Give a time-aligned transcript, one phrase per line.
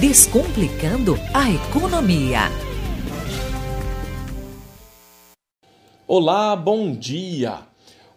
[0.00, 2.40] Descomplicando a economia.
[6.04, 7.60] Olá, bom dia!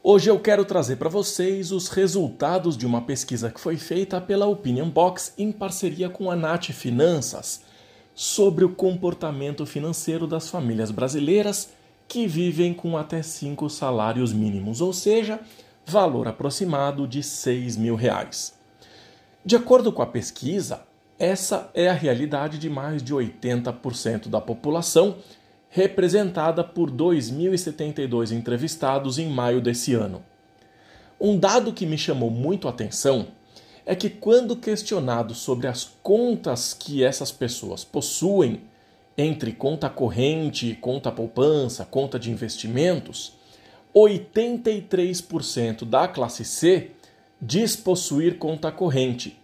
[0.02, 4.48] Hoje eu quero trazer para vocês os resultados de uma pesquisa que foi feita pela
[4.48, 7.61] Opinion Box em parceria com a Nat Finanças
[8.16, 11.70] sobre o comportamento financeiro das famílias brasileiras
[12.07, 15.39] que vivem com até cinco salários mínimos, ou seja,
[15.86, 18.55] valor aproximado de 6 mil reais.
[19.46, 20.88] De acordo com a pesquisa,
[21.20, 25.18] essa é a realidade de mais de 80% da população,
[25.69, 30.23] representada por 2.072 entrevistados em maio desse ano.
[31.19, 33.28] Um dado que me chamou muito a atenção
[33.86, 38.61] é que, quando questionado sobre as contas que essas pessoas possuem,
[39.17, 43.34] entre conta corrente, conta poupança, conta de investimentos,
[43.95, 46.92] 83% da classe C
[47.42, 49.39] diz possuir conta corrente,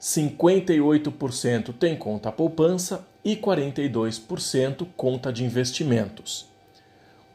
[0.00, 6.46] 58% tem conta poupança e 42% conta de investimentos.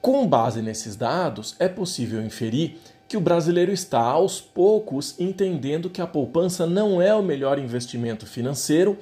[0.01, 6.01] Com base nesses dados, é possível inferir que o brasileiro está aos poucos entendendo que
[6.01, 8.97] a poupança não é o melhor investimento financeiro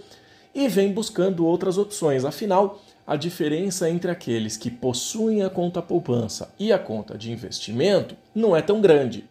[0.54, 2.26] e vem buscando outras opções.
[2.26, 8.16] Afinal, a diferença entre aqueles que possuem a conta poupança e a conta de investimento
[8.34, 9.26] não é tão grande.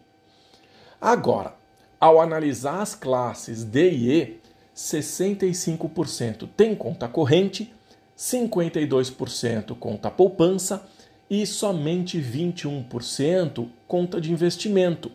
[0.99, 1.55] Agora,
[2.01, 4.41] ao analisar as classes D e E,
[4.75, 7.71] 65% tem conta corrente,
[8.17, 10.83] 52% conta poupança
[11.29, 15.11] e somente 21% conta de investimento.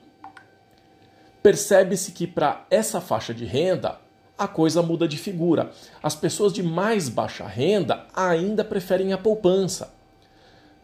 [1.43, 3.99] Percebe-se que para essa faixa de renda
[4.39, 5.71] a coisa muda de figura.
[6.03, 9.95] As pessoas de mais baixa renda ainda preferem a poupança.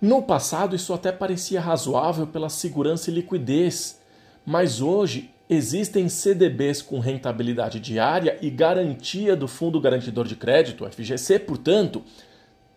[0.00, 4.00] No passado, isso até parecia razoável pela segurança e liquidez,
[4.44, 11.38] mas hoje existem CDBs com rentabilidade diária e garantia do Fundo Garantidor de Crédito, FGC,
[11.40, 12.02] portanto,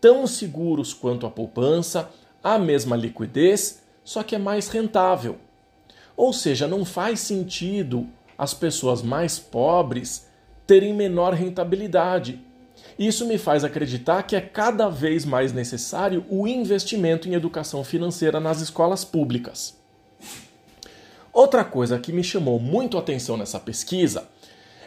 [0.02, 2.10] tão seguros quanto a poupança,
[2.44, 5.38] a mesma liquidez, só que é mais rentável.
[6.16, 10.28] Ou seja, não faz sentido as pessoas mais pobres
[10.68, 12.42] terem menor rentabilidade.
[12.98, 18.40] Isso me faz acreditar que é cada vez mais necessário o investimento em educação financeira
[18.40, 19.85] nas escolas públicas.
[21.36, 24.26] Outra coisa que me chamou muito a atenção nessa pesquisa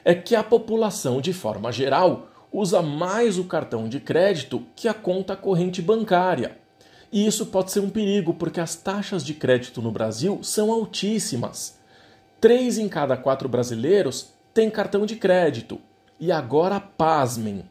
[0.02, 4.94] é que a população, de forma geral, usa mais o cartão de crédito que a
[4.94, 6.56] conta corrente bancária.
[7.12, 11.78] E isso pode ser um perigo porque as taxas de crédito no Brasil são altíssimas.
[12.40, 15.78] Três em cada quatro brasileiros têm cartão de crédito.
[16.18, 17.62] E agora, pasmem: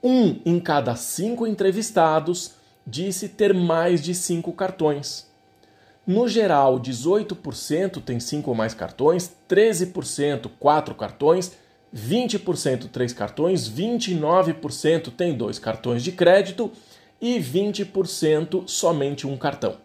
[0.00, 2.52] um em cada cinco entrevistados
[2.86, 5.31] disse ter mais de cinco cartões.
[6.06, 11.52] No geral, 18% tem 5 ou mais cartões, 13% 4 cartões,
[11.94, 16.72] 20% 3 cartões, 29% tem 2 cartões de crédito
[17.20, 19.76] e 20% somente um cartão.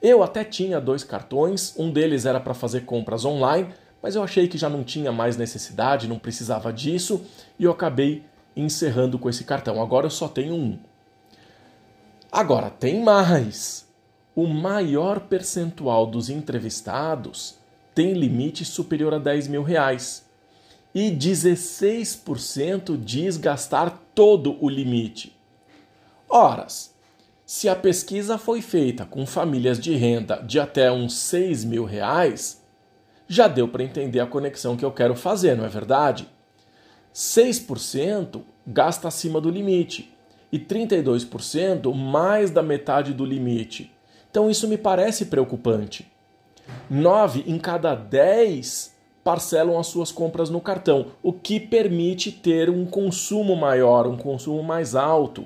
[0.00, 3.68] Eu até tinha dois cartões, um deles era para fazer compras online,
[4.00, 7.26] mas eu achei que já não tinha mais necessidade, não precisava disso
[7.58, 8.24] e eu acabei
[8.56, 9.82] encerrando com esse cartão.
[9.82, 10.78] Agora eu só tenho um.
[12.30, 13.87] Agora tem mais
[14.38, 17.56] o maior percentual dos entrevistados
[17.92, 20.24] tem limite superior a 10 mil reais
[20.94, 25.36] e 16% diz gastar todo o limite.
[26.28, 26.94] Horas,
[27.44, 32.62] se a pesquisa foi feita com famílias de renda de até uns 6 mil reais,
[33.26, 36.28] já deu para entender a conexão que eu quero fazer, não é verdade?
[37.12, 40.16] 6% gasta acima do limite
[40.52, 43.97] e 32% mais da metade do limite.
[44.38, 46.06] Então isso me parece preocupante.
[46.88, 48.94] Nove em cada dez
[49.24, 54.62] parcelam as suas compras no cartão, o que permite ter um consumo maior, um consumo
[54.62, 55.44] mais alto.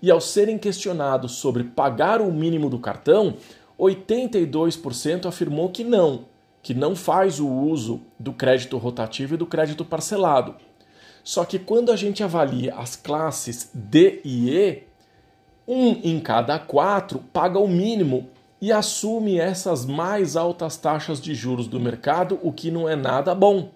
[0.00, 3.34] E ao serem questionados sobre pagar o mínimo do cartão,
[3.76, 6.26] 82% afirmou que não,
[6.62, 10.54] que não faz o uso do crédito rotativo e do crédito parcelado.
[11.24, 14.87] Só que quando a gente avalia as classes D e E,
[15.68, 18.30] um em cada quatro paga o mínimo
[18.60, 23.34] e assume essas mais altas taxas de juros do mercado, o que não é nada
[23.34, 23.70] bom.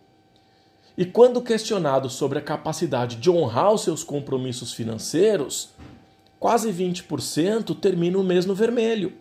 [0.96, 5.70] E quando questionado sobre a capacidade de honrar os seus compromissos financeiros,
[6.40, 9.12] quase 20% terminam o mês no vermelho.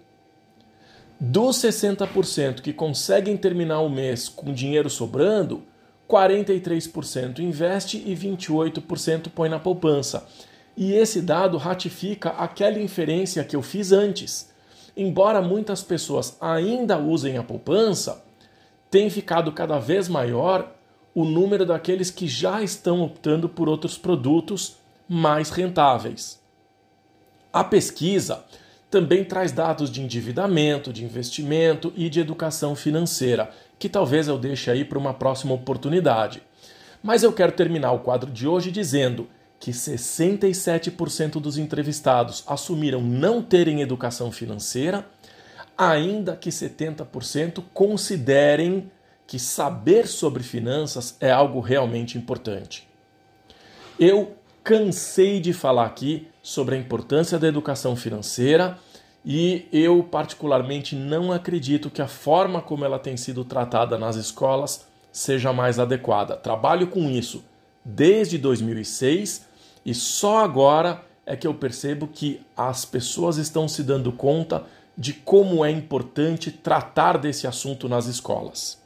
[1.19, 5.63] Dos 60% que conseguem terminar o mês com dinheiro sobrando,
[6.09, 10.27] 43% investe e 28% põe na poupança.
[10.75, 14.51] E esse dado ratifica aquela inferência que eu fiz antes.
[14.95, 18.23] Embora muitas pessoas ainda usem a poupança,
[18.89, 20.71] tem ficado cada vez maior
[21.13, 24.77] o número daqueles que já estão optando por outros produtos
[25.07, 26.41] mais rentáveis.
[27.51, 28.45] A pesquisa
[28.89, 34.69] também traz dados de endividamento, de investimento e de educação financeira, que talvez eu deixe
[34.69, 36.41] aí para uma próxima oportunidade.
[37.01, 39.27] Mas eu quero terminar o quadro de hoje dizendo
[39.61, 45.05] que 67% dos entrevistados assumiram não terem educação financeira,
[45.77, 48.91] ainda que 70% considerem
[49.27, 52.89] que saber sobre finanças é algo realmente importante.
[53.99, 58.79] Eu cansei de falar aqui sobre a importância da educação financeira
[59.23, 64.87] e eu, particularmente, não acredito que a forma como ela tem sido tratada nas escolas
[65.11, 66.35] seja mais adequada.
[66.35, 67.43] Trabalho com isso
[67.85, 69.50] desde 2006
[69.85, 74.65] e só agora é que eu percebo que as pessoas estão se dando conta
[74.97, 78.79] de como é importante tratar desse assunto nas escolas.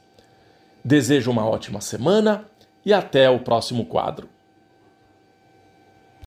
[0.84, 2.44] Desejo uma ótima semana
[2.84, 4.28] e até o próximo quadro.